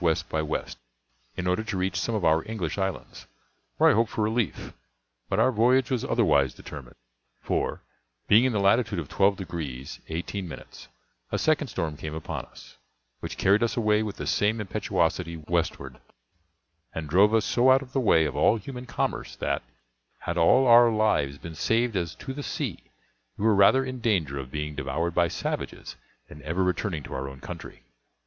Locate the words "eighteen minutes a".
10.09-11.37